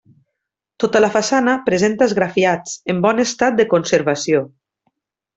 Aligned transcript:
Tota 0.83 0.99
la 1.03 1.09
façana 1.15 1.53
presenta 1.67 2.07
esgrafiats 2.11 2.73
en 2.95 3.03
bon 3.07 3.25
estat 3.27 3.59
de 3.63 3.67
conservació. 3.75 4.41